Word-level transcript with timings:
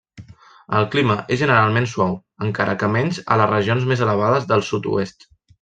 El 0.77 0.87
clima 0.95 1.17
és 1.35 1.41
generalment 1.43 1.87
suau, 1.93 2.17
encara 2.47 2.75
que 2.85 2.91
menys 2.97 3.23
a 3.37 3.41
les 3.43 3.53
regions 3.55 3.89
més 3.93 4.05
elevades 4.07 4.53
del 4.55 4.69
sud-oest. 4.73 5.33